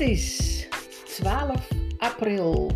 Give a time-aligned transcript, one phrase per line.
[0.00, 0.66] Het is
[1.16, 2.72] 12 april.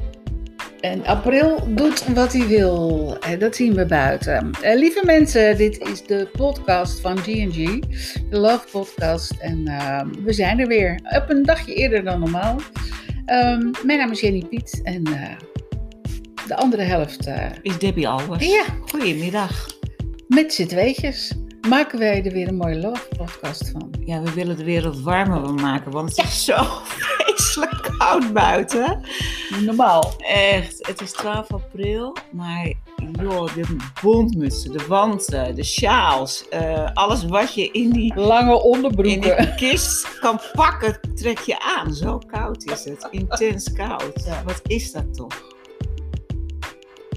[0.80, 3.16] En april doet wat hij wil.
[3.20, 4.50] En dat zien we buiten.
[4.62, 7.78] Eh, lieve mensen, dit is de podcast van G&G.
[8.30, 9.30] De Love Podcast.
[9.38, 11.00] En ehm, we zijn er weer.
[11.22, 12.56] Op een dagje eerder dan normaal.
[13.24, 14.80] Ehm, mijn naam is Jenny Piet.
[14.82, 15.36] En eh,
[16.46, 17.26] de andere helft...
[17.26, 18.46] eh, Is Debbie Albers.
[18.46, 18.64] Ja.
[18.88, 19.66] Goedemiddag.
[20.28, 21.32] met z'n tweetjes
[21.68, 23.90] maken wij er weer een mooie Love Podcast van.
[24.04, 26.54] Ja, we willen de wereld warmer maken, want het is zo
[27.44, 29.00] vreselijk koud buiten.
[29.64, 30.12] Normaal.
[30.18, 32.72] Echt, het is 12 april, maar
[33.12, 38.62] joh, de bondmutsen, de wanten, de sjaals, eh, alles wat je in die, Lange in
[38.62, 39.36] onderbroeken.
[39.36, 41.94] die kist kan pakken, trek je aan.
[41.94, 44.24] Zo koud is het, intens koud.
[44.24, 44.42] Ja.
[44.44, 45.52] Wat is dat toch?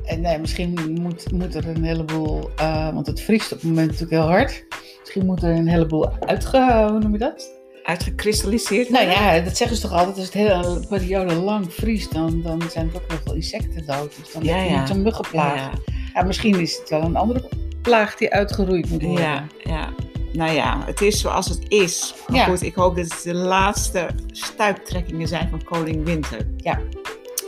[0.04, 3.86] En nee, misschien moet, moet er een heleboel, eh, want het vriest op het moment
[3.86, 4.66] natuurlijk heel hard.
[5.00, 7.57] Misschien moet er een heleboel uitge, hoe noem je dat?
[7.88, 8.90] Uitgekristalliseerd?
[8.90, 12.62] Nou ja, dat zeggen ze toch altijd, als het hele periode lang vriest, dan, dan
[12.72, 14.16] zijn er ook heel veel insecten dood.
[14.22, 14.86] Dus dan Ja, heb je ja.
[14.86, 15.56] zo'n muggenplaag.
[15.56, 15.72] Ja.
[16.14, 16.24] Ja.
[16.24, 17.50] misschien is het wel een andere
[17.82, 19.24] plaag die uitgeroeid moet worden.
[19.24, 19.90] Ja, ja.
[20.34, 22.14] Nou ja, het is zoals het is.
[22.28, 22.46] Maar Ja.
[22.46, 26.48] goed, ik hoop dat het de laatste stuiptrekkingen zijn van koning Winter.
[26.58, 26.80] Ja.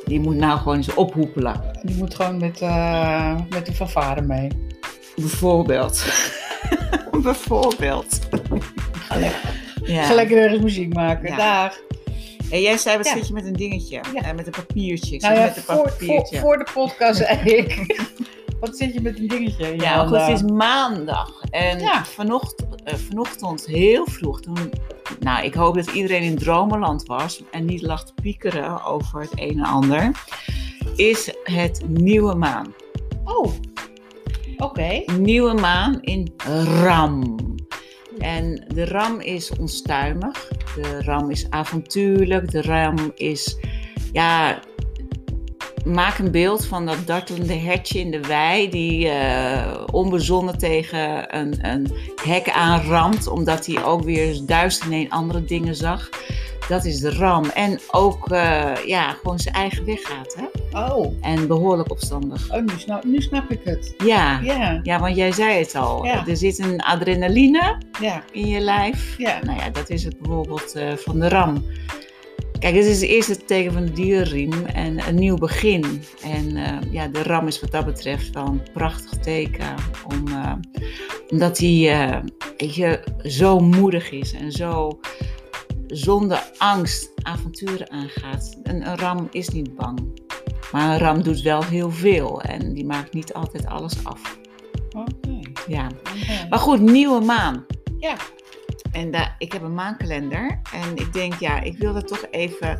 [0.06, 1.62] Die moet nou gewoon eens ophoepelen.
[1.84, 4.48] Die moet gewoon met, eh met de fanfare mee.
[5.16, 6.04] Bijvoorbeeld.
[7.24, 8.20] Bijvoorbeeld.
[8.94, 9.40] Ga lekker,
[9.92, 10.04] Ja.
[10.04, 11.30] ga lekker ergens muziek maken.
[11.30, 11.36] Ja.
[11.38, 11.80] Dag.
[12.52, 13.14] En jij zei, wat Ja.
[13.14, 14.02] zit je met een dingetje?
[14.22, 14.34] Ja.
[14.34, 15.16] Met een papiertje.
[15.16, 16.40] Ik Nou ja, met een voor, voor, papiertje.
[16.40, 17.78] voor de podcast zei ik.
[18.60, 19.66] Wat zit je met een dingetje?
[19.66, 21.42] in je Ja, het is maandag.
[21.50, 24.58] En vanochtend, eh, vanochtend, heel vroeg, toen...
[25.20, 29.32] Nou, ik hoop dat iedereen in dromenland was en niet lag te piekeren over het
[29.36, 30.12] een en ander.
[30.96, 32.74] Is het nieuwe maan.
[33.24, 33.52] Oh,
[34.58, 35.04] oké.
[35.18, 36.34] Nieuwe maan in
[36.84, 37.36] Ram.
[38.20, 40.48] En de Ram is onstuimig.
[40.76, 42.52] De Ram is avontuurlijk.
[42.52, 43.58] De Ram is,
[44.12, 44.60] ja,
[45.86, 51.58] maak een beeld van dat dartelende hertje in de wei die eh, onbezonnen tegen een,
[51.62, 51.92] een
[52.24, 56.10] hek aanramt, omdat hij ook weer duizend en een andere dingen zag.
[56.68, 57.46] Dat is de Ram.
[57.46, 60.46] En ook, eh, ja, gewoon zijn eigen weg gaat, hè?
[60.80, 62.52] Oh, En behoorlijk opstandig.
[62.54, 63.94] oh nu, snap, nu snap ik het.
[63.98, 66.06] Ja, Ja, ja, want jij zei het al.
[66.06, 67.78] Er zit een adrenaline
[68.32, 69.16] in je lijf.
[69.18, 69.40] ja.
[69.44, 71.66] Nou ja, dat is het bijvoorbeeld eh, van de ram.
[72.60, 76.04] Kijk, dit is het eerste teken van de dierenriem en een nieuw begin.
[76.24, 79.76] En eh, ja, de ram is wat dat betreft wel een prachtig teken.
[80.14, 80.24] Om,
[81.30, 82.22] omdat hij
[82.58, 85.00] weet je, zo moedig is en zo
[85.90, 88.58] zonder angst avonturen aangaat.
[88.64, 90.22] Een, een ram is niet bang.
[90.72, 94.38] Maar een ram doet wel heel veel en die maakt niet altijd alles af.
[94.96, 95.40] Oké.
[95.68, 95.88] Ja.
[96.50, 97.66] Maar goed, nieuwe maan.
[97.98, 98.16] Ja,
[98.92, 100.62] En daar, ik heb een maankalender.
[100.74, 102.78] En ik denk, ja, ik wil dat toch even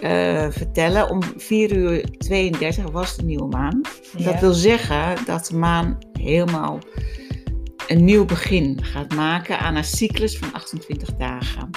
[0.00, 1.10] eh, vertellen.
[1.10, 3.80] Om 4 uur 32 was de nieuwe maan.
[4.16, 4.32] ja.
[4.32, 6.78] Dat wil zeggen dat de maan helemaal
[7.88, 11.70] een nieuw begin gaat maken aan een cyclus van 28 dagen.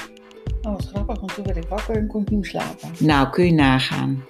[0.67, 2.91] Oh, wat grappig, want toen werd ik wakker en kon ik niet slapen.
[2.99, 4.25] Nou, kun je nagaan.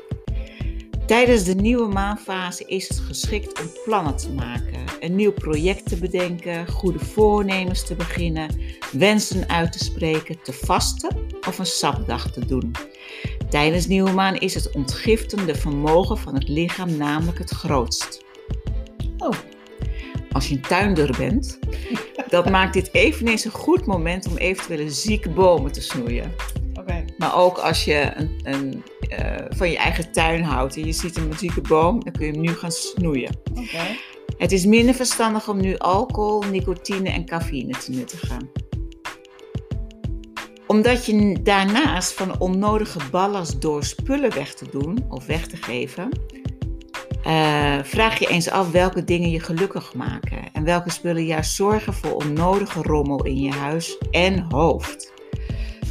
[1.06, 5.98] Tijdens de nieuwe maanfase is het geschikt om plannen te maken, een nieuw project te
[5.98, 8.50] bedenken, goede voornemens te beginnen,
[8.92, 11.16] wensen uit te spreken, te vasten
[11.48, 12.72] of een sapdag te doen.
[13.50, 18.24] Tijdens nieuwe maan is het ontgiftende vermogen van het lichaam namelijk het grootst.
[19.18, 19.34] Oh.
[20.38, 21.60] Als je een tuinder bent,
[22.30, 26.32] dat maakt dit eveneens een goed moment om eventuele zieke bomen te snoeien.
[27.18, 31.18] Maar ook als je een, een, eh, van je eigen tuin houdt en je ziet
[31.18, 33.40] een zieke boom, dan kun je hem nu gaan snoeien.
[34.38, 38.50] Het is minder verstandig om nu alcohol, nicotine en cafeïne te nuttigen.
[40.68, 46.10] Omdat je daarnaast van onnodige ballast door spullen weg te doen of weg te geven,
[47.28, 51.94] eh, vraag je eens af welke dingen je gelukkig maken en welke spullen juist zorgen
[51.94, 55.14] voor onnodige rommel in je huis en hoofd.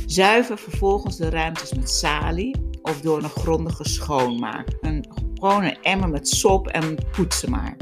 [0.07, 4.69] Zuiver vervolgens de ruimtes met salie of door een grondige schoonmaak.
[4.81, 5.05] Een,
[5.35, 7.77] gewoon een emmer met sop en poetsen maar.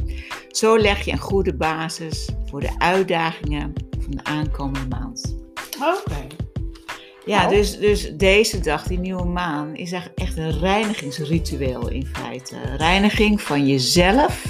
[0.49, 5.37] Zo leg je een goede basis voor de uitdagingen van de aankomende maand.
[5.77, 6.44] Oké.
[7.27, 7.55] Ja, Nou.
[7.55, 12.57] dus, dus deze dag, die nieuwe maan, is echt- echt een reinigingsritueel in feite.
[12.77, 14.45] Reiniging van jezelf,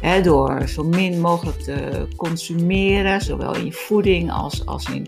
[0.00, 5.06] hè, door zo min mogelijk te consumeren, zowel in je voeding als, als in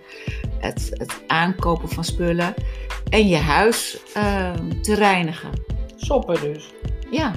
[0.59, 2.55] het, het aankopen van spullen.
[3.11, 5.51] En je huis ehm, te reinigen.
[5.97, 6.71] Soppen dus.
[7.11, 7.33] Ja,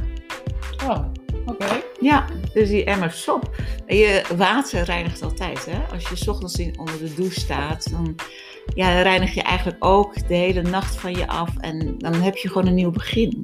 [0.88, 1.06] Oh,
[1.46, 1.82] oké.
[2.00, 3.56] Ja, dus die emmer sop.
[3.86, 5.66] En je water reinigt altijd.
[5.66, 5.78] Hè?
[5.94, 8.16] Als je 's ochtends in, onder de douche staat, dan,
[8.76, 11.50] ja, dan reinig je eigenlijk ook de hele nacht van je af.
[11.60, 13.42] En dan heb je gewoon een nieuw begin.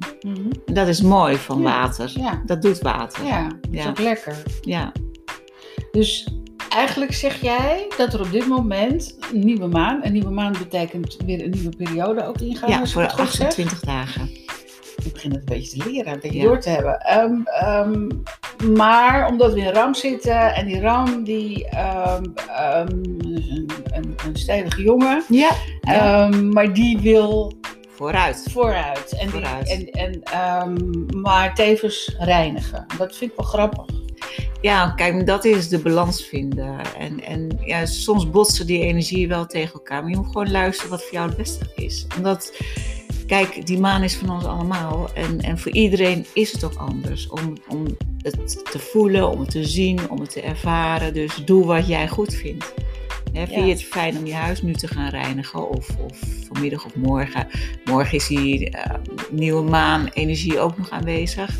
[0.66, 1.64] En dat is mooi van Ja.
[1.64, 2.12] water.
[2.14, 3.24] Ja, Dat doet water.
[3.24, 4.42] ja, dat is ook lekker.
[4.60, 4.92] Ja.
[5.90, 6.28] Dus
[6.68, 11.16] eigenlijk zeg jij dat er op dit moment een nieuwe maan, een nieuwe maan betekent
[11.26, 12.70] weer een nieuwe periode ook ingaan.
[12.70, 13.46] Ja, voor het goed zeg.
[13.46, 14.30] 28 dagen.
[15.04, 16.44] Ik begin het een beetje te leren, een beetje Ja.
[16.44, 17.00] door te hebben.
[17.00, 18.08] Ehm, ehm,
[18.74, 21.70] maar omdat we in ram zitten en die ram, die is
[22.74, 25.50] een, een, een stevige jongen, Ja.
[25.80, 26.28] ja.
[26.28, 27.52] maar die wil
[27.88, 28.46] Vooruit.
[28.50, 29.12] vooruit.
[29.18, 29.90] En die.
[29.90, 32.86] En, en, maar tevens reinigen.
[32.98, 33.84] Dat vind ik wel grappig.
[34.60, 36.78] Ja, kijk, dat is de balans vinden.
[36.98, 40.02] En, en ja, soms botsen die energieën wel tegen elkaar.
[40.02, 42.06] Maar je moet gewoon luisteren wat voor jou het beste is.
[42.16, 42.52] Omdat,
[43.30, 45.08] kijk, die maan is van ons allemaal.
[45.14, 47.28] En, en voor iedereen is het ook anders.
[47.28, 47.86] Om, om
[48.18, 51.14] het te voelen, om het te zien, om het te ervaren.
[51.14, 52.74] Dus doe wat jij goed vindt.
[53.32, 53.64] Vind Ja.
[53.64, 55.68] je het fijn om je huis nu te gaan reinigen?
[55.68, 56.18] Of, of
[56.52, 57.46] vanmiddag of morgen?
[57.84, 58.94] Morgen is die eh,
[59.30, 61.58] nieuwe maan energie ook nog aanwezig.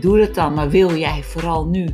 [0.00, 1.88] Doe het dan, maar wil jij vooral nu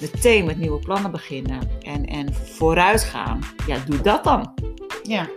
[0.00, 3.40] meteen met nieuwe plannen beginnen en, en vooruit gaan?
[3.66, 4.54] Ja, doe dat dan.
[5.02, 5.28] Ja.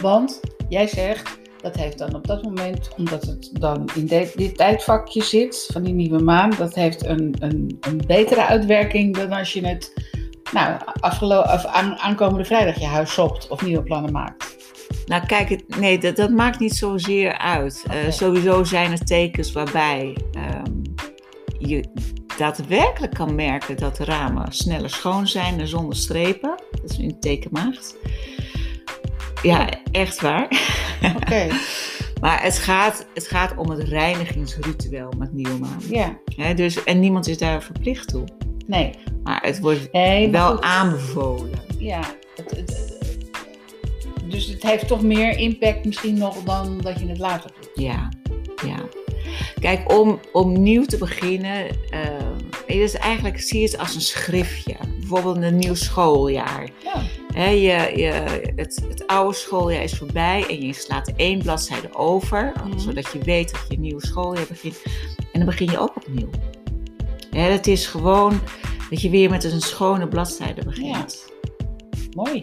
[0.00, 4.56] Want jij zegt, dat heeft dan op dat moment, omdat het dan in dit, dit
[4.56, 9.52] tijdvakje zit van die nieuwe maan, dat heeft een, een, een betere uitwerking dan als
[9.52, 9.92] je het
[10.52, 14.56] nou, of aan, aankomende vrijdag je huis sopt of nieuwe plannen maakt.
[15.06, 17.84] Nou, kijk, nee, dat, dat maakt niet zozeer uit.
[17.88, 20.72] Eh, sowieso zijn er tekens waarbij ehm,
[21.58, 21.84] je
[22.36, 26.54] daadwerkelijk kan merken dat de ramen sneller schoon zijn en zonder strepen.
[26.70, 27.96] Dat is in teken maagd.
[29.42, 30.48] Ja, echt waar.
[31.16, 31.46] Oké,
[32.20, 35.80] Maar het gaat, het gaat om het reinigingsritueel met nieuwe maan.
[35.88, 36.54] ja.
[36.54, 38.24] Dus, en niemand is daar verplicht toe.
[38.66, 38.90] Nee.
[39.22, 40.60] Maar het wordt nee wel goed.
[40.60, 41.50] aanbevolen.
[41.78, 42.00] Ja,
[42.36, 42.90] het, het-
[44.24, 47.70] dus het heeft toch meer impact misschien nog dan dat je het later doet.
[47.84, 48.08] Ja,
[48.66, 48.76] ja.
[49.60, 52.00] Kijk, om, om nieuw te beginnen, eh,
[52.66, 54.74] dus eigenlijk zie je het als een schriftje.
[54.98, 56.68] Bijvoorbeeld een nieuw schooljaar.
[56.84, 57.02] Ja.
[57.34, 58.12] Hè, je, je,
[58.56, 62.78] het, het oude schooljaar is voorbij en je slaat één bladzijde over, Mhm.
[62.78, 64.82] zodat je weet dat je een nieuw schooljaar begint.
[65.16, 66.30] En dan begin je ook opnieuw.
[67.30, 68.40] Het is gewoon
[68.90, 71.24] dat je weer met een schone bladzijde begint.
[72.14, 72.42] Mooi.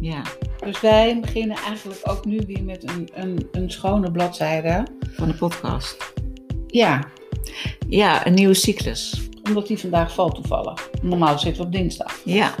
[0.00, 0.22] Ja,
[0.64, 4.86] Dus wij beginnen eigenlijk ook nu weer met een, een, een schone bladzijde.
[5.10, 6.12] van de podcast.
[6.66, 7.04] Ja,
[7.88, 9.28] Ja, een nieuwe cyclus.
[9.48, 10.90] omdat die vandaag valt toevallig.
[11.02, 12.20] Normaal zitten we op dinsdag.
[12.24, 12.54] Ja,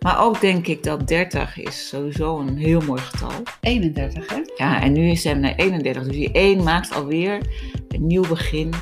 [0.00, 3.30] maar ook denk ik dat 30 is sowieso een heel mooi getal.
[3.60, 4.40] 31, hè?
[4.56, 6.02] Ja, en nu zijn we naar 31.
[6.02, 7.38] Dus die 1 maakt alweer
[7.88, 8.72] een nieuw begin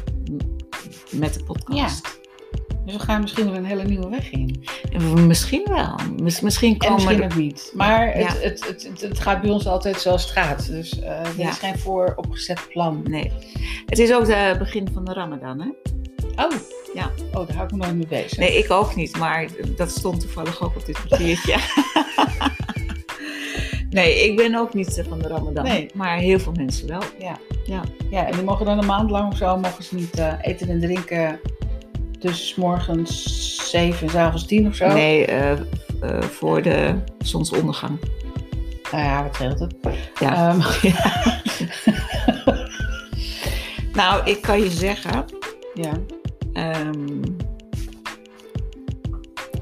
[1.11, 2.21] met de podcast.
[2.85, 4.65] Dus we gaan misschien wel een hele nieuwe weg in.
[4.93, 5.95] En Misschien wel.
[6.23, 7.25] Mis- misschien En komen misschien er...
[7.25, 7.73] ook niet.
[7.75, 8.29] Maar het, Ja.
[8.41, 10.67] het, het, het, het gaat bij ons altijd zoals het gaat.
[10.67, 11.49] Dus er Ja.
[11.49, 13.03] is geen vooropgezet plan.
[13.09, 13.33] Nee.
[13.87, 15.69] Het is ook het begin van de Ramadan, hè?
[16.45, 16.51] Oh,
[16.95, 17.11] Ja.
[17.33, 18.39] Oh, daar hou ik me nooit mee bezig.
[18.39, 19.47] Nee, ik ook niet, maar
[19.77, 21.57] dat stond toevallig ook op dit papiertje.
[23.91, 25.65] nee, ik ben ook niet van de Ramadan.
[25.65, 25.91] Nee.
[25.95, 27.03] Maar heel veel mensen wel.
[27.19, 27.39] Ja.
[27.65, 27.83] Ja.
[28.11, 30.69] Ja, en die mogen dan een maand lang of zo mogen ze niet eh, eten
[30.69, 31.41] en drinken
[32.23, 34.87] tussen 's morgens 7 en 's avonds 10 of zo.
[34.87, 35.59] Nee, eh, eh,
[36.23, 37.99] voor de zonsondergang.
[38.91, 39.75] Nou ja, wat scheelt het?
[40.21, 40.55] Ja.
[40.55, 40.61] Ehm,
[44.01, 45.25] Nou, ik kan je zeggen,
[45.75, 45.93] ja.
[46.53, 47.23] ehm,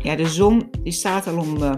[0.03, 1.73] ja, de zon die staat al om eh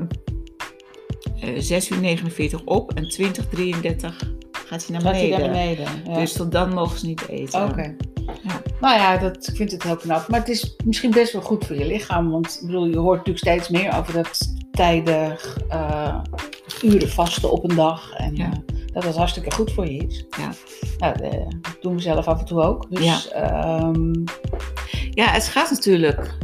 [1.41, 4.31] eh, 6 uur 49 op en 2033
[4.67, 5.51] gaat hij naar Gaat hij beneden.
[5.51, 6.13] naar beneden?
[6.13, 6.21] Ja.
[6.21, 7.65] Dus tot dan mogen ze niet eten.
[7.65, 7.97] Oké.
[8.43, 8.62] Ja.
[8.83, 10.29] Nou ja, dat, ik vind het heel knap.
[10.29, 12.31] Maar het is misschien best wel goed voor je lichaam.
[12.31, 14.39] Want ik bedoel, je hoort natuurlijk steeds meer over dat
[14.71, 16.19] tijdig eh,
[16.83, 18.13] uren vasten op een dag.
[18.13, 18.45] En Ja.
[18.45, 18.59] eh,
[18.93, 20.25] dat dat hartstikke goed voor je is.
[20.39, 20.53] Ja.
[20.99, 21.15] Nou,
[21.61, 22.91] dat doen we zelf af en toe ook.
[22.91, 23.21] Dus Ja.
[23.33, 24.13] ehm,
[25.11, 26.35] Ja, het gaat natuurlijk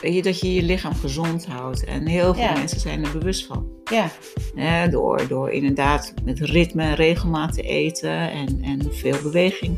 [0.00, 1.84] weet je, dat je je lichaam gezond houdt.
[1.84, 2.52] En heel veel Ja.
[2.52, 3.66] mensen zijn er bewust van.
[4.54, 9.76] ja, door, door inderdaad met ritme en regelmaat te eten en, en veel beweging.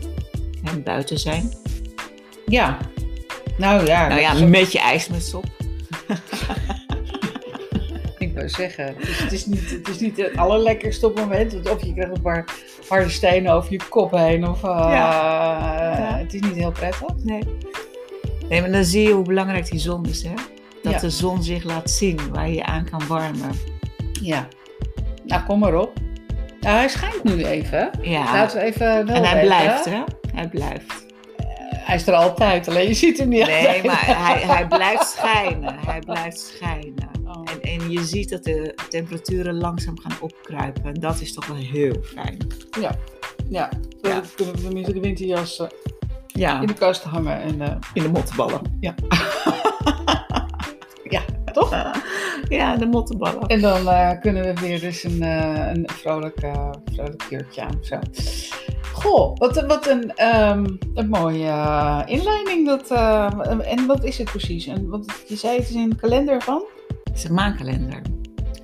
[0.64, 1.50] En buiten zijn.
[2.46, 2.78] Ja.
[3.58, 5.44] Nou ja, nou ja, is met je ijsmuts op.
[8.18, 11.24] ik wou zeggen, het is, het, is niet, het is niet het allerlekkerste op het
[11.24, 11.52] moment.
[11.52, 12.44] want Of je krijgt een paar
[12.88, 14.48] harde stenen over je kop heen.
[14.48, 16.16] Of, eh, Ja.
[16.18, 17.08] Het is niet heel prettig.
[17.22, 17.42] Nee.
[18.48, 20.22] nee, maar dan zie je hoe belangrijk die zon is.
[20.22, 20.32] Hè?
[20.82, 20.98] Dat Ja.
[20.98, 23.50] de zon zich laat zien waar je je aan kan warmen.
[24.22, 24.48] Ja.
[25.24, 25.92] Nou, kom maar op.
[26.60, 27.90] Nou, hij schijnt nu even.
[28.02, 30.02] Ja, Laten we even wel en hij blijft, hè?
[30.34, 31.05] Hij blijft.
[31.86, 33.84] Hij is er altijd, alleen je ziet hem niet Nee, altijd.
[33.84, 35.74] maar hij, hij blijft schijnen.
[35.86, 37.08] Hij blijft schijnen.
[37.26, 37.42] Oh.
[37.52, 40.84] En, en je ziet dat de temperaturen langzaam gaan opkruipen.
[40.84, 42.36] En dat is toch wel heel fijn.
[42.80, 42.96] Ja,
[43.48, 43.68] Ja.
[44.00, 45.62] dan kunnen we tenminste de winterjas
[46.26, 47.40] Ja, in de kast hangen.
[47.40, 48.60] En, eh, in de mottenballen.
[48.80, 48.94] Ja.
[51.16, 51.70] ja, toch?
[52.48, 53.46] Ja, de mottenballen.
[53.46, 56.38] En dan eh, kunnen we weer dus een, eh, een vrolijk,
[56.92, 57.78] vrolijk jurkje aan.
[57.80, 57.98] Zo.
[59.06, 62.66] Goh, wat, een- wat een, ehm, een mooie eh, inleiding.
[62.66, 64.66] Dat, eh, en wat is het precies?
[64.66, 66.64] En, want je zei het is een kalender van?
[67.04, 68.00] Het is een maankalender.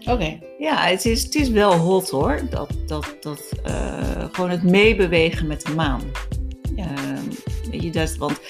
[0.06, 0.38] Oké.
[0.58, 2.40] Ja, het is, het is wel hot hoor.
[2.50, 6.00] Dat, dat, dat, eh, gewoon het meebewegen met de maan.
[6.76, 6.84] Ja.
[6.84, 7.22] Ehm,
[7.70, 8.40] weet je, dat, want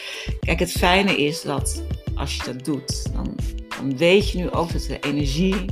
[0.40, 1.82] kijk, het fijne is dat
[2.16, 3.34] als je dat doet, dan,
[3.78, 5.64] dan weet je nu ook dat de energie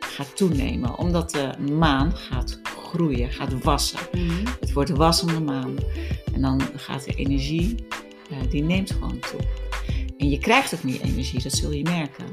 [0.00, 0.98] gaat toenemen.
[0.98, 2.59] Omdat de maan gaat
[2.90, 3.98] groeien, gaat wassen.
[4.12, 4.46] Mhm.
[4.60, 5.76] Het wordt wassende maan.
[6.34, 7.74] En dan gaat de energie,
[8.30, 9.40] eh, die neemt gewoon toe.
[10.18, 12.24] En je krijgt ook meer energie, dat zul je merken.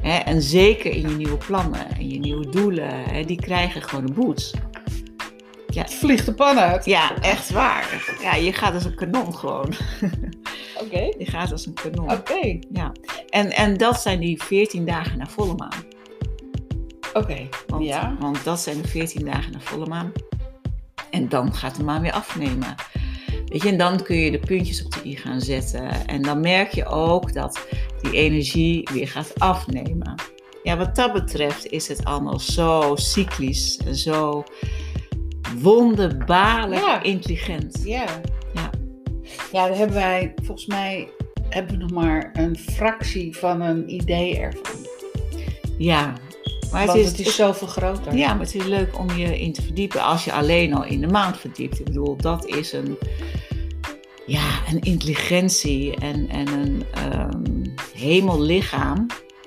[0.00, 4.06] Hè, en zeker in je nieuwe plannen en je nieuwe doelen, hè, die krijgen gewoon
[4.06, 4.54] een boost.
[5.80, 6.84] Het vliegt de pan uit.
[6.84, 8.14] Ja, echt waar.
[8.22, 9.72] Ja, je gaat als een kanon gewoon.
[10.82, 11.12] Oké.
[11.18, 12.12] Je gaat als een kanon.
[12.12, 12.58] Oké.
[12.72, 12.92] Ja.
[13.28, 15.84] En, en dat zijn die 14 dagen na volle maan.
[17.16, 17.48] Oké.
[17.66, 18.16] Want, Ja.
[18.20, 20.12] want dat zijn de 14 dagen na volle maan.
[21.10, 22.74] En dan gaat de maan weer afnemen.
[23.46, 26.06] Weet je, en dan kun je de puntjes op de i gaan zetten.
[26.06, 27.66] En dan merk je ook dat
[28.02, 30.14] die energie weer gaat afnemen.
[30.62, 34.44] Ja, wat dat betreft is het allemaal zo cyclisch en zo
[35.60, 37.02] wonderbaarlijk Ja.
[37.02, 37.80] intelligent.
[37.84, 38.04] Ja.
[38.54, 38.70] Ja.
[39.52, 41.08] Ja, daar hebben wij, volgens mij,
[41.48, 44.86] hebben we nog maar een fractie van een idee ervan.
[45.78, 46.12] Ja,
[46.70, 48.16] maar het Want is, het is zoveel groter.
[48.16, 51.00] Ja, maar het is leuk om je in te verdiepen als je alleen al in
[51.00, 51.78] de maand verdiept.
[51.78, 52.98] Ik bedoel, dat is een,
[54.26, 57.46] ja, een intelligentie en, en een ehm
[57.96, 59.06] hemellichaam.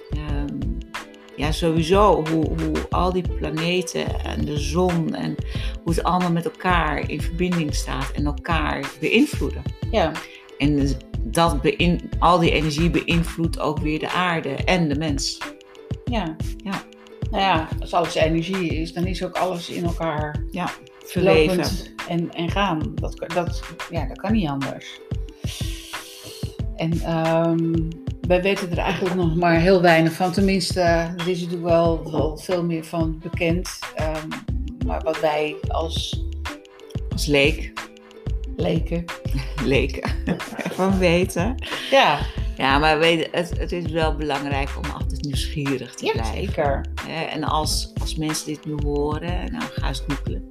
[0.10, 0.58] Ehm,
[1.36, 5.36] ja, sowieso hoe, hoe al die planeten en de zon en
[5.84, 9.62] hoe het allemaal met elkaar in verbinding staat en elkaar beïnvloeden.
[9.92, 10.12] Ja.
[10.58, 15.38] En dus dat beïn, al die energie beïnvloedt ook weer de aarde en de mens.
[16.06, 16.36] Ja.
[16.58, 16.79] Ja.
[17.32, 20.70] Nou ja, als alles energie is, dan is ook alles in elkaar Ja,
[21.06, 21.56] verweven.
[21.58, 22.92] lopend en, en gaan.
[22.96, 25.00] Dat, dat, ja, dat kan niet anders.
[26.76, 27.74] En ehm,
[28.22, 30.32] wij weten er eigenlijk nog maar heel weinig van.
[30.32, 33.70] Tenminste, er is natuurlijk wel, wel veel meer van bekend.
[33.96, 34.28] Ehm,
[34.86, 36.24] maar wat wij als
[37.12, 37.74] Als leek.
[38.56, 39.06] leken...
[39.64, 40.10] leken
[40.72, 41.56] van weten.
[41.92, 42.20] Ja,
[42.60, 46.34] Ja, maar weet, het, het is wel belangrijk om altijd nieuwsgierig te ja blijven.
[46.34, 46.86] zeker.
[47.30, 50.48] En als, als mensen dit nu horen, nou ga eens googelen.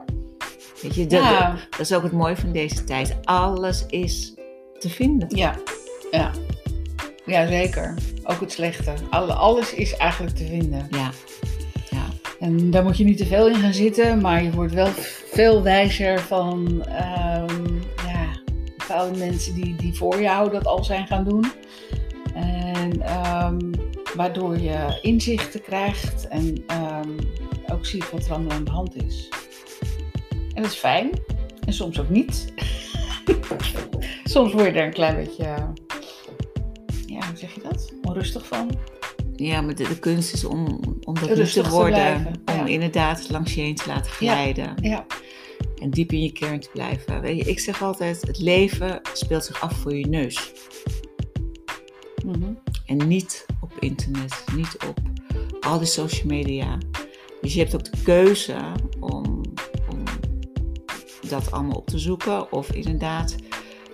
[0.83, 3.17] Weet je, dat, Ja, dat is ook het mooie van deze tijd.
[3.25, 4.35] Alles is
[4.79, 5.37] te vinden.
[5.37, 5.55] ja,
[6.11, 6.31] ja.
[7.27, 7.95] Ja, zeker.
[8.25, 8.93] Ook het slechte.
[9.11, 10.87] Alle, alles is eigenlijk te vinden.
[10.91, 11.11] Ja,
[11.91, 12.05] ja,
[12.39, 14.91] En daar moet je niet te veel in gaan zitten, maar je wordt wel
[15.33, 17.67] veel wijzer van ehm,
[18.07, 18.27] ja,
[18.77, 21.45] bepaalde mensen die, die voor jou dat al zijn gaan doen.
[22.79, 23.59] En ehm,
[24.15, 27.19] waardoor je inzichten krijgt en ehm,
[27.73, 29.29] ook ziet wat er allemaal aan de hand is.
[30.55, 31.11] En dat is fijn.
[31.65, 32.53] En soms ook niet.
[34.25, 35.45] soms word je er een klein beetje,
[37.07, 37.93] ja, hoe zeg je dat?
[38.03, 38.71] Onrustig van.
[39.37, 42.27] ja maar de, de kunst is om, om dat Rustig te worden.
[42.27, 42.67] om ja.
[42.67, 44.75] inderdaad langs je heen te laten glijden.
[44.81, 45.07] Ja,
[45.83, 47.21] En diep in je kern te blijven.
[47.21, 50.53] Weet je, ik zeg altijd, het leven speelt zich af voor je neus.
[52.89, 54.99] En niet op internet, niet op
[55.61, 56.79] al die social media.
[57.41, 58.57] Dus je hebt ook de keuze
[59.01, 59.43] om,
[61.29, 63.37] dat allemaal op te zoeken of inderdaad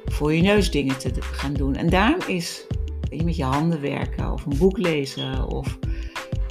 [0.05, 1.75] voor je neus dingen te gaan doen.
[1.75, 2.67] En daarom is
[3.11, 5.79] je, met je handen werken of een boek lezen of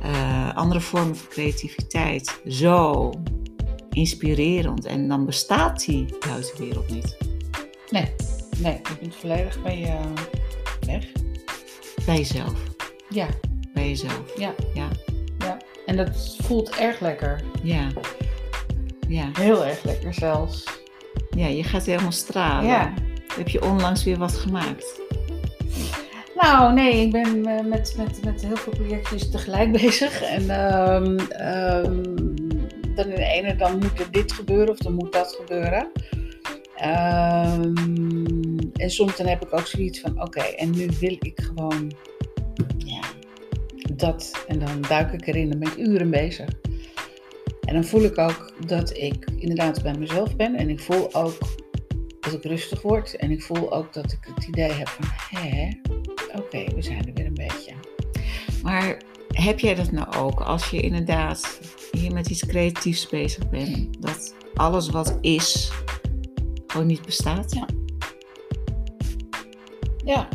[0.02, 3.12] eh, andere vormen van creativiteit zo
[3.90, 4.86] inspirerend.
[4.86, 7.18] En dan bestaat die buitenwereld niet.
[7.90, 8.12] Nee,
[8.58, 10.00] nee, je bent volledig bij je
[10.86, 11.23] weg.
[12.06, 12.54] Bij jezelf.
[13.10, 13.28] Ja,
[13.74, 14.38] Bij jezelf.
[14.38, 14.88] ja, Ja.
[15.40, 15.58] ja.
[15.86, 17.42] En dat voelt erg lekker.
[17.64, 17.88] Ja.
[19.08, 19.30] Ja.
[19.34, 20.64] Heel erg lekker zelfs.
[21.36, 22.70] Ja, je gaat helemaal stralen.
[22.70, 22.94] Ja.
[23.38, 25.02] Heb je onlangs weer wat gemaakt?
[26.36, 30.22] Nou, nee, ik ben eh, met, met, met heel veel projectjes tegelijk bezig.
[30.22, 32.04] En ehm, ehm,
[32.96, 35.92] dan in de ene, dan moet er dit gebeuren of dan moet dat gebeuren.
[36.76, 37.74] Ehm,
[38.74, 41.92] en soms dan heb ik ook zoiets van, oké, en nu wil ik gewoon,
[42.78, 43.02] ja,
[43.96, 44.46] dat.
[44.48, 46.50] En dan duik ik erin, dan ben ik uren bezig.
[47.62, 50.56] En dan voel ik ook dat ik inderdaad bij mezelf ben.
[50.56, 51.38] En ik voel ook
[52.20, 53.16] dat ik rustig word.
[53.16, 55.06] En ik voel ook dat ik het idee heb van,
[55.40, 55.70] hè,
[56.38, 57.74] oké, we zijn er weer een beetje.
[58.64, 61.60] Maar heb jij dat nou ook als je inderdaad
[61.92, 64.02] hier met iets creatiefs bezig bent?
[64.02, 65.72] Dat alles wat is
[66.68, 67.54] gewoon niet bestaat?
[67.54, 67.68] Ja.
[70.06, 70.28] Ja,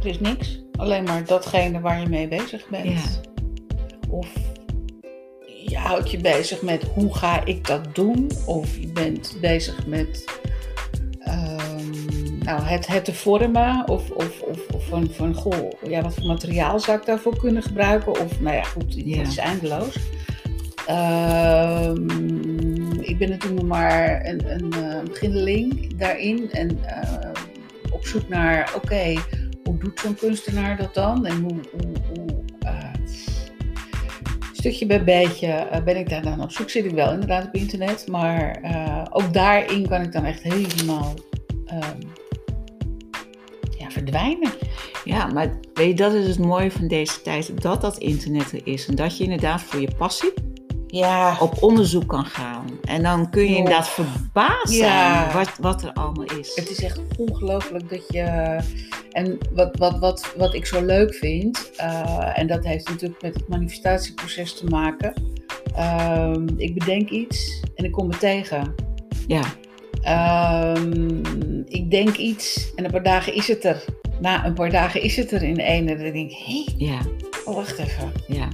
[0.00, 0.62] er is niks.
[0.76, 2.84] Alleen maar datgene waar je mee bezig bent.
[2.84, 3.00] Ja.
[4.10, 4.32] Of
[5.66, 8.30] je houdt je bezig met hoe ga ik dat doen?
[8.46, 10.24] Of je bent bezig met
[11.18, 13.88] ehm, nou, het, het te vormen.
[13.88, 17.62] Of, of, of, of van, van goh, ja, wat voor materiaal zou ik daarvoor kunnen
[17.62, 18.20] gebruiken?
[18.20, 19.18] Of nou ja, goed, Ja.
[19.18, 19.96] het is eindeloos.
[20.86, 22.10] Ehm,
[23.00, 26.50] ik ben natuurlijk maar een, een eh, beginneling daarin.
[26.52, 27.30] En eh,
[27.94, 29.14] op zoek naar, oké,
[29.64, 31.26] hoe doet zo'n kunstenaar dat dan?
[31.26, 32.92] En hoe, hoe, eh,
[34.52, 36.70] stukje bij beetje eh, ben ik daar dan op zoek.
[36.70, 41.14] Zit ik wel inderdaad op internet, maar eh, ook daarin kan ik dan echt helemaal
[41.66, 42.00] ehm,
[43.78, 44.50] ja, verdwijnen.
[45.04, 47.62] Ja, maar weet je, dat is het mooie van deze tijd.
[47.62, 48.86] Dat dat internet er is.
[48.86, 50.32] En dat je inderdaad voor je passie
[50.96, 52.64] Ja, op onderzoek kan gaan.
[52.84, 53.56] En dan kun je Ja.
[53.56, 56.52] inderdaad verbaasd zijn wat, wat er allemaal is.
[56.54, 58.58] het is echt ongelooflijk dat je.
[59.10, 63.34] En wat, wat, wat, wat ik zo leuk vind, eh, en dat heeft natuurlijk met
[63.34, 65.12] het manifestatieproces te maken.
[65.74, 68.74] Ehm, ik bedenk iets en ik kom het tegen.
[69.26, 69.42] Ja,
[70.02, 71.18] Ehm,
[71.64, 73.84] ik denk iets en een paar dagen is het er.
[74.20, 75.88] Na een paar dagen is het er in één.
[75.88, 76.98] En dan denk ik, hé, ja,
[77.44, 78.12] oh, wacht even.
[78.26, 78.48] ja.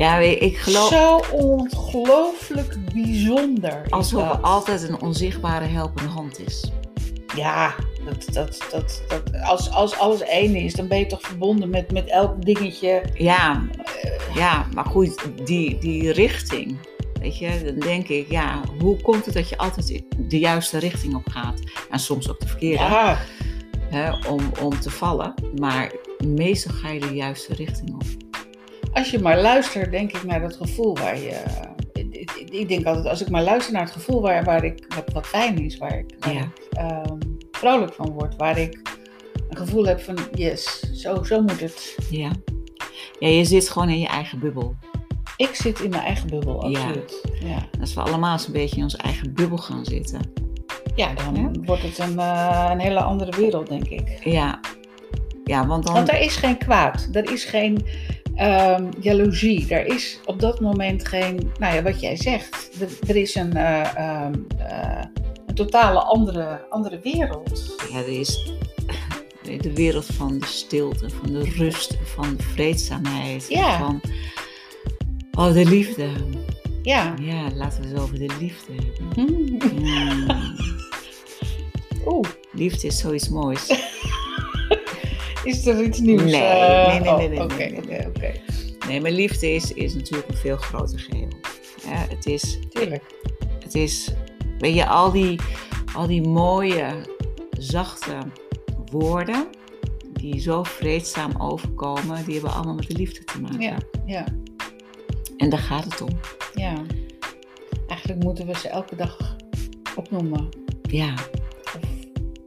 [0.00, 3.86] Ja, ik geloof Zo ongelooflijk bijzonder.
[3.88, 6.70] Alsof er altijd een onzichtbare helpende hand is.
[7.36, 11.70] Ja, dat, dat, dat, dat, als, als alles één is, dan ben je toch verbonden
[11.70, 13.02] met, met elk dingetje.
[13.14, 13.62] Ja,
[14.34, 16.78] ja maar goed, die, die richting.
[17.20, 21.14] Weet je, dan denk ik, ja, hoe komt het dat je altijd de juiste richting
[21.14, 21.60] op gaat?
[21.90, 23.18] En soms ook de verkeerde, Ja,
[23.90, 25.34] hè, om, om te vallen.
[25.58, 25.92] Maar
[26.26, 28.29] meestal ga je de juiste richting op.
[28.92, 31.42] als je maar luistert, denk ik naar dat gevoel waar je.
[31.92, 34.84] Ik, ik- ik denk altijd, als ik maar luister naar het gevoel waar, waar ik,
[34.94, 36.40] wat, wat fijn is, waar ik, waar Ja.
[36.40, 37.18] ik ehm,
[37.50, 38.80] vrolijk van word, waar ik
[39.48, 41.96] een gevoel heb van, yes, zo, zo moet het.
[42.10, 42.30] Ja.
[43.18, 44.74] ja, je zit gewoon in je eigen bubbel.
[45.36, 47.24] Ik zit in mijn eigen bubbel, absoluut.
[47.44, 50.20] Ja, Als we allemaal eens een beetje in onze eigen bubbel gaan zitten.
[50.94, 51.50] ja dan Ja.
[51.64, 54.24] wordt het een, eh, een hele andere wereld, denk ik.
[54.24, 54.60] Ja,
[55.44, 55.94] ja want dan...
[55.94, 57.84] Want er is geen kwaad, er is geen
[58.40, 62.70] ehm, jaloezie, er is op dat moment geen, nou ja, wat jij zegt,
[63.08, 64.26] er, is een, eh,
[65.46, 67.76] een totale andere, andere wereld.
[67.90, 68.52] Ja, er is
[69.60, 73.48] de wereld van de stilte, van de rust, van de vreedzaamheid.
[73.48, 73.78] Ja.
[73.78, 74.00] Van,
[75.32, 76.08] oh, de liefde.
[76.82, 77.14] Ja.
[77.20, 79.08] Ja, laten we het over de liefde hebben.
[79.14, 79.58] Hmm.
[79.80, 80.56] Mm,
[82.14, 83.66] Oeh, liefde is zoiets moois.
[85.44, 86.22] is er iets nieuws?
[86.22, 88.40] Nee, Eh, nee, nee, oh, nee, nee, Oké, nee, nee, oké, nee.
[88.88, 91.28] Nee, maar liefde is, is natuurlijk een veel groter geheel.
[91.84, 93.02] Ja, het is, Tuurlijk.
[93.60, 94.12] het is,
[94.58, 95.40] weet je, al die,
[95.94, 96.86] al die mooie,
[97.58, 98.18] zachte
[98.90, 99.46] woorden
[100.12, 103.60] die zo vreedzaam overkomen, die hebben allemaal met de liefde te maken.
[103.60, 103.76] Ja,
[104.06, 104.24] ja,
[105.36, 106.18] En daar gaat het om.
[106.54, 106.74] ja.
[107.88, 109.36] Eigenlijk moeten we ze elke dag
[109.96, 110.48] opnoemen.
[110.82, 111.14] Ja.
[111.64, 111.74] Of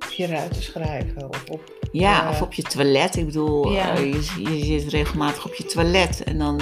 [0.06, 1.30] op je ruiten schrijven.
[1.30, 3.16] Of op, Ja, Eh, of op je toilet.
[3.16, 3.96] Ik bedoel, Ja.
[3.96, 6.62] eh, je, je zit regelmatig op je toilet en dan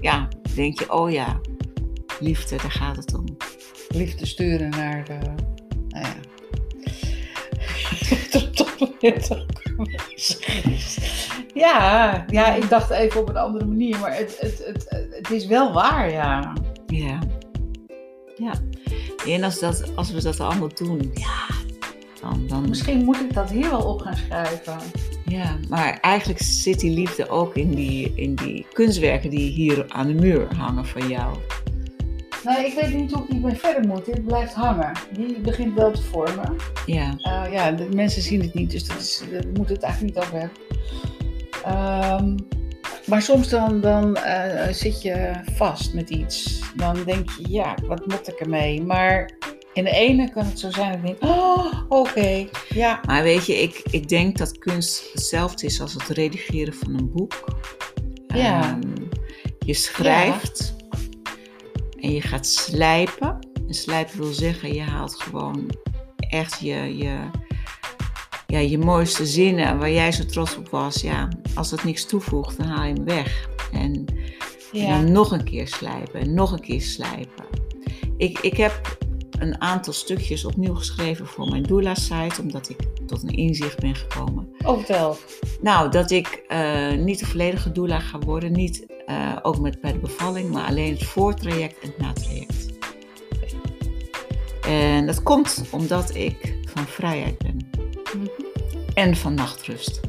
[0.00, 1.40] ja, denk je, oh ja,
[2.20, 3.24] liefde, daar gaat het om.
[3.88, 5.18] liefde sturen naar de.
[5.88, 6.14] Nou ja.
[8.30, 9.46] Tot dat moment ook
[10.08, 10.98] bezig is.
[11.54, 15.46] Ja, ja, ik dacht even op een andere manier, maar het, het, het, het is
[15.46, 16.52] wel waar, ja.
[16.86, 17.18] Ja.
[18.36, 18.52] Ja.
[19.26, 21.49] En als, dat, als we dat allemaal doen, ja,
[22.20, 24.78] dan, dan Misschien moet ik dat hier wel op gaan schrijven.
[25.24, 30.06] Ja, maar eigenlijk zit die liefde ook in die, in die kunstwerken die hier aan
[30.06, 31.36] de muur hangen van jou.
[32.44, 34.04] Nou, ik weet niet hoe ik hiermee verder moet.
[34.04, 34.92] Dit blijft hangen.
[35.12, 36.56] Die begint wel te vormen.
[36.86, 40.14] Ja, Eh, ja, de mensen zien het niet, dus dat is, daar moet het eigenlijk
[40.14, 40.58] niet over hebben.
[41.64, 42.36] Ehm,
[43.06, 46.60] maar soms dan, dan eh, zit je vast met iets.
[46.76, 48.82] Dan denk je, ja, wat moet ik ermee?
[48.82, 49.30] Maar
[49.72, 53.00] in de ene kan het zo zijn dat ik denk, oh, oké, ja.
[53.06, 57.10] maar weet je, ik, ik denk dat kunst hetzelfde is als het redigeren van een
[57.12, 57.44] boek.
[58.26, 58.60] Ja.
[58.60, 58.80] Ehm,
[59.58, 60.74] je schrijft
[62.00, 63.38] en je gaat slijpen.
[63.66, 65.70] En slijpen wil zeggen, je haalt gewoon
[66.16, 67.16] echt je, je,
[68.46, 71.00] ja, je mooiste zinnen waar jij zo trots op was.
[71.00, 73.48] Ja, als dat niks toevoegt, dan haal je hem weg.
[73.72, 74.04] En
[74.72, 77.44] dan nog een keer slijpen en nog een keer slijpen.
[78.16, 78.98] Ik, ik heb
[79.40, 82.76] een aantal stukjes opnieuw geschreven voor mijn doula-site, omdat ik
[83.06, 84.48] tot een inzicht ben gekomen.
[84.64, 85.16] Oh, vertel.
[85.60, 89.92] Nou, dat ik eh, niet de volledige doula ga worden, niet uh, ook met, bij
[89.92, 92.68] de bevalling, maar alleen het voortraject en het natraject.
[94.62, 97.70] En dat komt omdat ik van vrijheid ben.
[98.14, 98.26] Mhm.
[98.94, 100.00] En van nachtrust.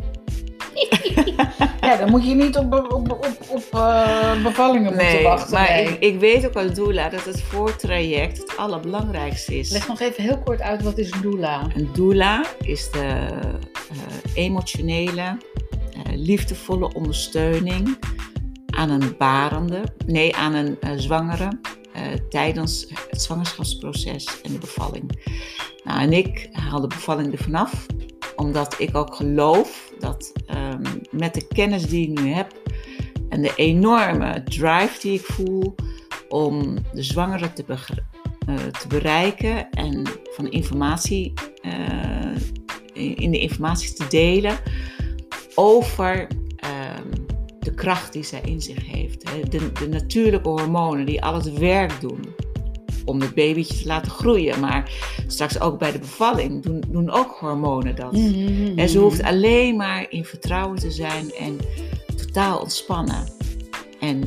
[1.81, 5.53] Ja, dan moet je niet op, op, op, op uh, bevallingen nee, moeten wachten.
[5.53, 9.71] Maar ik, ik, weet ook als doula dat het voortraject het allerbelangrijkste is.
[9.71, 11.67] Leg nog even heel kort uit, wat is een doula?
[11.75, 13.27] Een doula is de
[13.91, 13.97] uh,
[14.33, 17.97] emotionele, uh, liefdevolle ondersteuning
[18.65, 21.59] aan een barende, nee, aan een zwangere
[22.29, 25.23] tijdens het zwangerschapsproces en de bevalling.
[25.83, 27.85] Nou, en ik haal de bevalling er vanaf
[28.35, 32.61] omdat ik ook geloof dat um, met de kennis die ik nu heb
[33.29, 35.75] en de enorme drive die ik voel
[36.29, 41.33] om de zwangere te, uh, te bereiken en van informatie
[41.65, 42.35] uh,
[42.93, 44.57] in de informatie te delen
[45.55, 46.27] over
[46.99, 47.25] um,
[47.59, 49.25] de kracht die zij in zich heeft.
[49.51, 52.35] De, de natuurlijke hormonen die al het werk doen
[53.05, 54.59] om het babytje te laten groeien.
[54.59, 54.91] Maar
[55.27, 58.11] straks ook bij de bevalling doen, doen ook hormonen dat.
[58.11, 58.77] Mm-hmm.
[58.77, 61.57] En ze hoeft alleen maar in vertrouwen te zijn en
[62.15, 63.27] totaal ontspannen.
[63.99, 64.23] En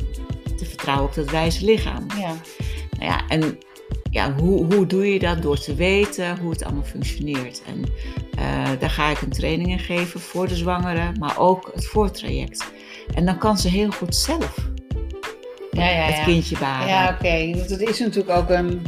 [0.57, 2.05] te vertrouwen op dat wijze lichaam.
[2.19, 2.35] Ja.
[2.97, 3.57] Nou ja, en
[4.11, 5.41] ja, hoe, hoe doe je dat?
[5.41, 7.61] Door te weten hoe het allemaal functioneert.
[7.65, 7.83] En
[8.39, 12.71] uh, daar ga ik een training in geven voor de zwangere, maar ook het voortraject.
[13.13, 14.69] En dan kan ze heel goed zelf
[15.75, 16.87] ja, ja, het kindje baren.
[16.87, 17.57] Ja, oké.
[17.57, 18.81] Want het is natuurlijk ook een.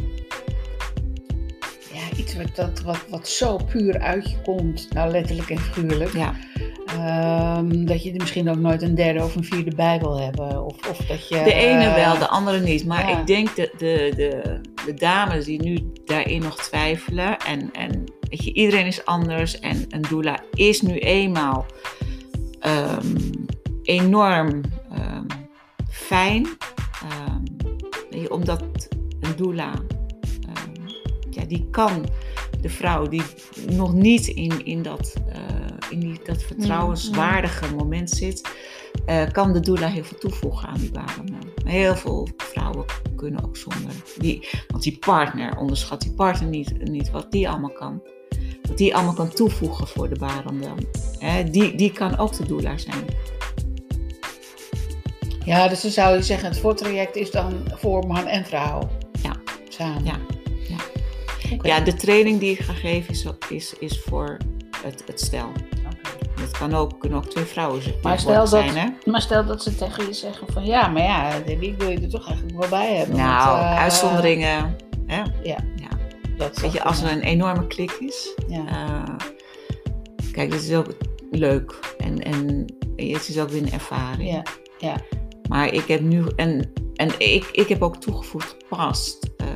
[1.92, 4.88] Ja, iets wat, dat, wat, wat zo puur uit je komt.
[4.92, 6.12] Nou, letterlijk en figuurlijk.
[6.12, 6.34] Ja.
[7.58, 10.64] Um, dat je misschien ook nooit een derde of een vierde Bijbel hebben.
[10.64, 12.86] Of, of dat je, de ene wel, de andere niet.
[12.86, 17.38] Maar ik denk dat de, de, de dames die nu daarin nog twijfelen.
[17.38, 19.60] En, en weet je, iedereen is anders.
[19.60, 21.66] En een doula is nu eenmaal
[22.66, 23.46] um,
[23.82, 24.48] enorm
[24.92, 25.26] um,
[25.90, 26.46] fijn
[28.28, 28.88] omdat
[29.20, 29.72] een doula,
[30.48, 30.84] uh,
[31.30, 32.06] ja, die kan
[32.60, 33.22] de vrouw die
[33.70, 35.34] nog niet in, in, dat, uh,
[35.90, 38.48] in die, dat vertrouwenswaardige mm, moment zit,
[39.06, 41.26] uh, kan de doula heel veel toevoegen aan die baan.
[41.64, 42.84] Heel veel vrouwen
[43.16, 43.92] kunnen ook zonder.
[44.18, 48.02] Die, want die partner, onderschat die partner niet, niet wat die allemaal kan.
[48.62, 50.68] Wat die allemaal kan toevoegen voor de barende.
[51.50, 53.04] die, die kan ook de doula zijn.
[55.48, 58.88] Ja, dus dan zou je zeggen, het voortraject is dan voor man en vrouw.
[59.22, 59.32] Ja.
[59.68, 60.04] Samen.
[60.04, 60.16] Ja.
[60.68, 60.76] Ja,
[61.52, 61.70] okay.
[61.70, 64.36] ja de training die ik ga geven is, is, is voor
[64.82, 65.48] het, het stel.
[65.48, 66.40] Okay.
[66.40, 68.76] Het kan ook, kunnen ook twee vrouwen maar stel dat, zijn.
[68.76, 68.86] Hè?
[69.04, 72.10] Maar stel dat ze tegen je zeggen van ja, maar ja, die wil je er
[72.10, 73.16] toch eigenlijk wel bij hebben.
[73.16, 74.76] Nou, want, uh, uitzonderingen.
[75.06, 75.22] Hè?
[75.42, 75.56] Ja.
[75.76, 75.88] ja.
[76.36, 78.34] Dat Weet je, als er een enorme klik is.
[78.48, 78.64] Ja.
[78.66, 79.16] Uh,
[80.32, 80.96] kijk, dat is ook
[81.30, 81.94] leuk.
[81.98, 82.64] En, en
[82.96, 84.30] het is ook weer een ervaring.
[84.30, 84.42] Ja.
[84.78, 84.96] Ja.
[85.48, 89.46] Maar ik heb nu, en, en ik, ik heb ook toegevoegd past uh,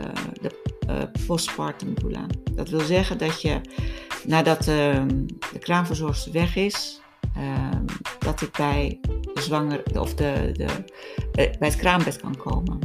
[0.40, 2.26] de uh, postpartum doula.
[2.54, 3.60] Dat wil zeggen dat je
[4.26, 5.02] nadat uh,
[5.52, 7.00] de kraamverzorgster weg is,
[7.34, 7.84] ehm,
[8.18, 8.98] dat ik bij
[9.34, 10.64] de zwanger of de, de,
[11.32, 12.78] eh, bij het kraambed kan komen.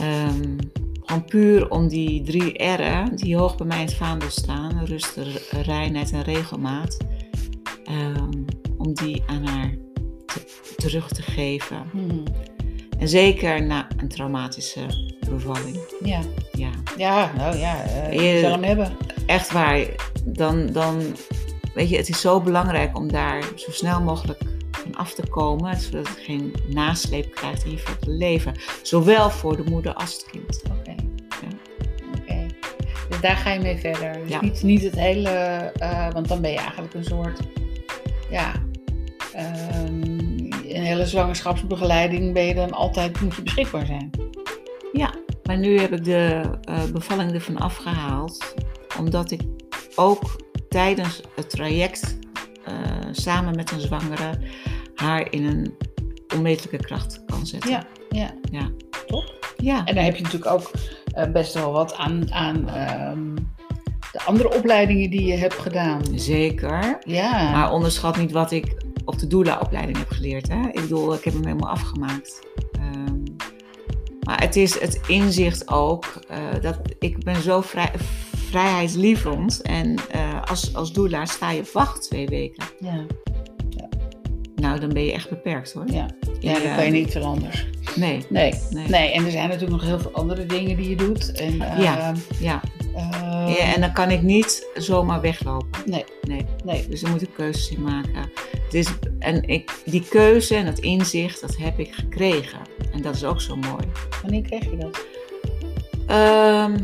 [0.00, 0.56] Um,
[1.02, 5.18] gewoon puur om die drie R'en die hoog bij mij in het vaandel staan, rust,
[5.50, 6.96] reinheid en regelmaat,
[7.90, 8.44] um,
[8.76, 9.74] om die aan haar
[10.76, 11.88] terug te geven.
[11.90, 12.22] Hmm.
[12.98, 14.86] En zeker na een traumatische
[15.30, 15.78] bevalling.
[16.04, 16.20] Ja.
[16.52, 18.96] Ja, ja nou ja, uh, je zal hem hebben.
[19.26, 19.86] Echt waar.
[20.24, 21.02] Dan, dan,
[21.74, 25.80] weet je, het is zo belangrijk om daar zo snel mogelijk van af te komen.
[25.80, 28.54] Zodat het geen nasleep krijgt in je leven.
[28.82, 30.62] Zowel voor de moeder als het kind.
[30.78, 30.94] Oké.
[31.28, 32.46] Ja.
[33.08, 34.12] Dus daar ga je mee verder.
[34.12, 34.40] Dus ja.
[34.40, 37.40] niet, niet het hele, uh, want dan ben je eigenlijk een soort,
[38.30, 38.52] ja,
[39.88, 40.15] um,
[40.76, 44.10] een hele zwangerschapsbegeleiding ben je dan altijd, moet je beschikbaar zijn.
[44.92, 48.54] Ja, maar nu heb ik de uh, bevalling ervan afgehaald,
[48.98, 49.40] omdat ik
[49.94, 52.18] ook tijdens het traject
[52.68, 52.74] uh,
[53.10, 54.38] samen met een zwangere
[54.94, 55.74] haar in een
[56.34, 57.70] onmetelijke kracht kan zetten.
[57.70, 58.34] Ja, ja.
[58.50, 58.70] ja.
[59.06, 59.54] Top.
[59.56, 59.84] Ja.
[59.84, 60.70] En dan heb je natuurlijk ook
[61.16, 62.56] uh, best wel wat aan, aan
[63.10, 63.34] um,
[64.12, 66.02] de andere opleidingen die je hebt gedaan.
[66.14, 66.98] Zeker.
[67.00, 67.50] Ja.
[67.50, 70.48] Maar onderschat niet wat ik op de doula-opleiding heb geleerd.
[70.48, 70.66] Hè?
[70.66, 72.46] Ik bedoel, ik heb hem helemaal afgemaakt.
[72.80, 73.22] Um,
[74.26, 77.90] maar het is het inzicht ook uh, dat ik ben zo vrij,
[78.50, 79.62] vrijheidslievend.
[79.62, 82.64] En uh, als, als doula sta je op wacht twee weken.
[82.80, 83.04] Ja.
[83.70, 83.88] ja.
[84.56, 85.84] Nou, dan ben je echt beperkt hoor.
[85.90, 86.06] Ja,
[86.40, 87.66] ja dan kan je niet veel anders.
[87.96, 88.24] Nee.
[88.28, 88.54] Nee.
[88.70, 88.88] Nee.
[88.88, 91.32] nee, en er zijn natuurlijk nog heel veel andere dingen die je doet.
[91.32, 91.98] En, Ja.
[91.98, 92.60] ehm, Ja.
[92.94, 93.74] ehm, ja.
[93.74, 95.80] En dan kan ik niet zomaar weglopen.
[95.86, 96.44] Nee, Nee.
[96.64, 96.88] nee.
[96.88, 98.30] Dus daar moet ik keuzes in maken.
[98.70, 102.60] Is, en ik, die keuze en dat inzicht, dat heb ik gekregen.
[102.92, 103.84] En dat is ook zo mooi.
[104.22, 105.06] Wanneer kreeg je dat?
[106.06, 106.78] Ehm,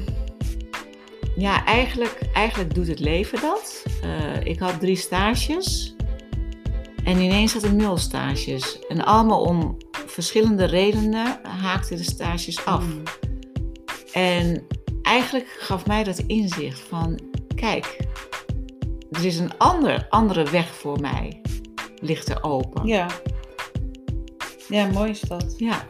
[1.36, 3.84] ja, eigenlijk, eigenlijk doet het leven dat.
[4.02, 5.94] Eh, ik had drie stages.
[7.04, 8.78] En ineens had ik nul stages.
[8.88, 12.84] En allemaal om verschillende redenen haakten de stages af.
[12.84, 13.02] Mm.
[14.12, 14.66] En
[15.02, 17.20] eigenlijk gaf mij dat inzicht van,
[17.54, 17.96] kijk,
[19.10, 21.40] er is een ander, andere weg voor mij,
[22.02, 22.86] ligt er open.
[22.86, 23.06] Ja.
[24.68, 25.54] Ja, mooi is dat.
[25.56, 25.84] Ja,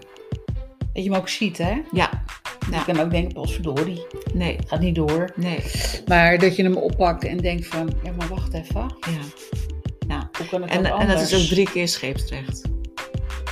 [0.92, 1.80] Dat je hem ook ziet, hè?
[1.92, 2.22] ja,
[2.70, 2.82] Je Ja.
[2.82, 5.32] kan ook denken, potverdorie, nee, gaat niet door.
[5.36, 5.60] nee,
[6.06, 8.94] Maar dat je hem oppakt en denkt van, ja, maar wacht even.
[10.08, 10.28] ja.
[10.38, 12.62] Hoe kan het En, en dat is ook drie keer scheepsrecht.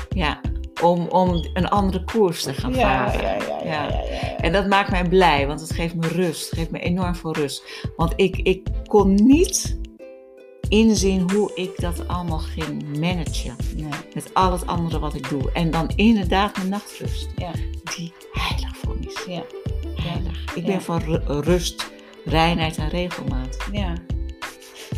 [0.08, 0.40] Ja,
[0.82, 3.22] om, om een andere koers te gaan varen.
[3.22, 4.36] ja, ja, ja, ja, ja, ja.
[4.36, 6.50] En dat maakt mij blij, want het geeft me rust.
[6.50, 7.88] Het geeft me enorm veel rust.
[7.96, 9.78] Want ik, ik kon niet
[10.70, 13.56] inzien hoe ik dat allemaal ging managen.
[13.76, 13.88] Nee.
[14.14, 15.52] Met al het andere wat ik doe.
[15.52, 17.28] En dan inderdaad mijn nachtrust.
[17.36, 17.50] Ja.
[17.96, 19.24] Die heilig voor me is.
[19.26, 19.42] Ja.
[20.02, 20.44] Heilig.
[20.54, 20.72] Ik Ja.
[20.72, 21.90] ben van ru- rust,
[22.24, 23.56] reinheid en regelmaat.
[23.72, 23.92] Ja.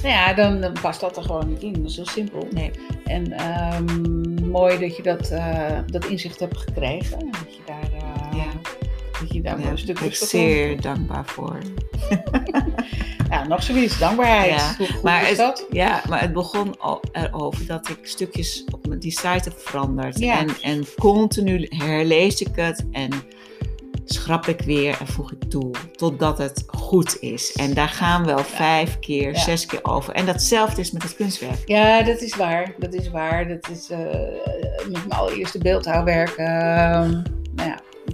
[0.02, 1.72] Nou ja, dan, dan past dat er gewoon niet in.
[1.72, 2.46] Dat is heel simpel.
[2.50, 2.70] Nee.
[3.04, 7.18] En ehm, mooi dat je dat, eh, dat inzicht hebt gekregen.
[7.20, 8.50] En dat je daar, eh, Ja.
[9.22, 11.58] Dat je daar Ja, wel een stuk ben ik van zeer dankbaar voor.
[13.30, 13.98] Ja, nog zoiets.
[13.98, 14.50] Dankbaarheid.
[14.60, 15.66] Ja, Hoe goed Maar is het, dat?
[15.70, 20.18] ja, maar het begon al erover dat ik stukjes op mijn- die site heb veranderd.
[20.18, 20.38] Ja.
[20.38, 23.10] En, en continu herlees ik het en
[24.04, 25.70] schrap ik weer en voeg ik toe.
[25.92, 27.52] Totdat het goed is.
[27.52, 29.38] En daar gaan we wel vijf keer, Ja.
[29.38, 30.14] zes keer over.
[30.14, 31.62] En datzelfde is met het kunstwerk.
[31.64, 32.74] Ja, dat is waar.
[32.78, 33.48] Dat is waar.
[33.48, 33.98] Dat is eh,
[34.82, 36.36] met mijn allereerste beeldhouwwerk.
[36.36, 37.22] ja,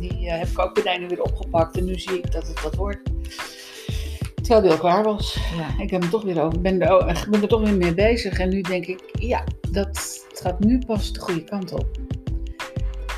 [0.00, 1.76] die eh, heb ik ook uiteindelijk weer opgepakt.
[1.76, 3.00] En nu zie ik dat het wat wordt.
[4.34, 5.38] Terwijl die al klaar was.
[5.56, 5.82] Ja.
[5.82, 8.38] Ik heb hem toch weer over, ben, er, ben er toch weer mee bezig.
[8.38, 9.86] En nu denk ik, ja, dat
[10.28, 11.86] het gaat nu pas de goede kant op.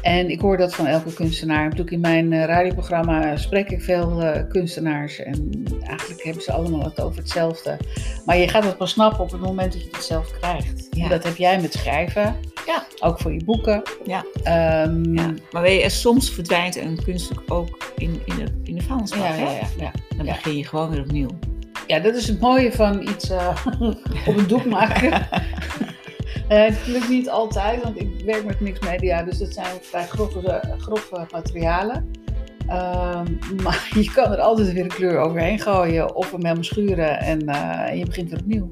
[0.03, 1.63] En ik hoor dat van elke kunstenaar.
[1.65, 5.19] Natuurlijk in mijn eh, radioprogramma spreek ik veel eh, kunstenaars.
[5.19, 7.77] En eigenlijk hebben ze allemaal het over hetzelfde.
[8.25, 10.87] Maar je gaat het pas snappen op het moment dat je het zelf krijgt.
[10.91, 11.09] Ja.
[11.09, 12.37] Dat heb jij met schrijven.
[12.67, 12.85] Ja.
[13.01, 13.83] Ook voor je boeken.
[14.05, 14.25] Ja.
[14.43, 15.35] Ehm, Ja.
[15.51, 19.21] Maar weet je, soms verdwijnt een kunststuk ook in, in, de, in de vuilnisbak.
[19.21, 19.93] ja, ja, ja, ja.
[20.17, 21.29] Dan begin je gewoon weer opnieuw.
[21.87, 23.65] Ja, dat is het mooie van iets eh,
[24.27, 25.13] op een doek maken.
[26.55, 30.63] Het lukt niet altijd, want ik werk met mixed media, dus dat zijn vrij grove,
[30.79, 32.11] grove materialen.
[32.67, 33.27] Ehm,
[33.65, 37.49] maar je kan er altijd weer een kleur overheen gooien of hem helemaal schuren en,
[37.49, 38.69] eh, en je begint weer opnieuw.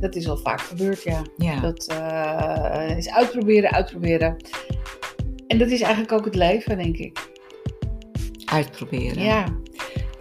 [0.00, 1.22] Dat is al vaak gebeurd, ja.
[1.36, 1.60] Ja.
[1.60, 4.36] Dat eh, is uitproberen, uitproberen.
[5.46, 7.30] En dat is eigenlijk ook het leven, denk ik.
[8.44, 9.22] Uitproberen.
[9.22, 9.44] Ja,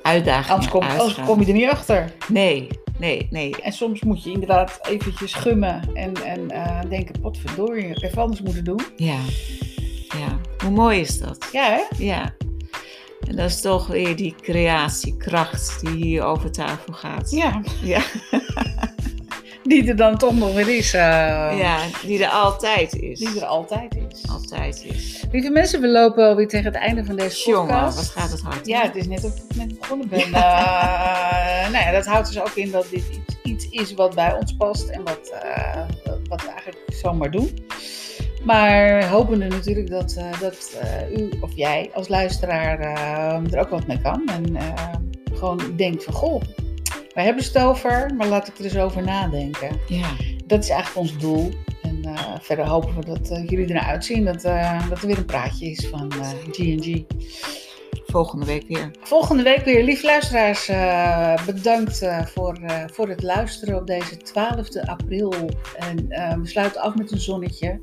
[0.01, 0.49] Uitdagingen.
[0.49, 2.11] anders kom, anders kom je er niet achter.
[2.27, 2.67] Nee,
[3.01, 3.55] nee, nee.
[3.61, 8.21] En soms moet je inderdaad eventjes gummen en, en eh, denken, potverdorie, ik heb even
[8.21, 8.81] anders moeten doen.
[8.95, 9.19] Ja.
[10.17, 10.39] Ja.
[10.63, 11.47] Hoe mooi is dat?
[11.51, 12.03] Ja, hè?
[12.05, 12.33] Ja.
[13.27, 17.31] En dat is toch weer die creatiekracht die hier over tafel gaat.
[17.31, 18.01] Ja, Ja.
[19.63, 20.93] die er dan toch nog weer is.
[20.93, 20.99] eh,
[21.59, 23.19] Ja, die er altijd is.
[23.19, 24.29] Die er altijd is.
[24.29, 25.23] altijd is.
[25.31, 27.95] Lieve mensen, we lopen alweer tegen het einde van deze Jongen, podcast.
[27.95, 28.67] wat gaat het hard.
[28.67, 30.19] Ja, het is net of ik net begonnen ben.
[30.19, 34.33] Eh, nou ja, dat houdt dus ook in dat dit iets, iets is wat bij
[34.33, 35.81] ons past en wat, eh,
[36.29, 37.65] wat- we eigenlijk zomaar doen.
[38.43, 40.77] Maar hopende natuurlijk dat, dat
[41.17, 42.79] u of jij als luisteraar
[43.51, 44.29] er ook wat mee kan.
[44.29, 44.57] En
[45.33, 46.41] gewoon denkt van, goh,
[47.13, 48.13] waar hebben ze het over?
[48.15, 49.79] Maar laat ik er eens over nadenken.
[49.87, 50.09] Ja.
[50.45, 51.51] Dat is eigenlijk ons doel.
[51.81, 55.17] En eh, verder hopen we dat eh, jullie ernaar uitzien dat, eh, dat er weer
[55.17, 56.11] een praatje is van
[56.51, 57.03] G&G.
[58.05, 58.91] Volgende week weer.
[58.99, 60.65] Volgende week weer, lieve luisteraars,
[61.45, 62.57] bedankt voor,
[62.93, 65.49] voor het luisteren op deze 12e april.
[65.77, 66.07] En
[66.41, 67.79] we sluiten af met een zonnetje.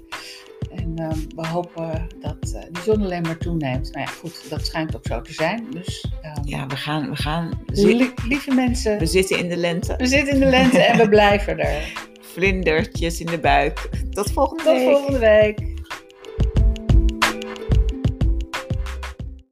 [0.96, 3.92] En eh, we hopen dat eh, die zon alleen maar toeneemt.
[3.92, 5.66] Nou ja, goed, dat schijnt ook zo te zijn.
[5.70, 7.50] Dus eh, Ja, we gaan, we gaan.
[7.66, 9.94] we zi- li- lieve mensen, We zitten in de lente.
[9.98, 11.92] we zitten in de lente en we blijven er.
[12.20, 13.90] Vlindertjes in de buik.
[14.10, 14.88] Tot volgende Tot week.
[14.90, 15.60] volgende week.